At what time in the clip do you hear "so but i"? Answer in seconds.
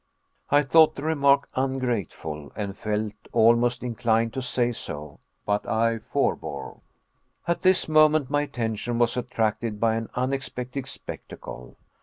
4.71-5.99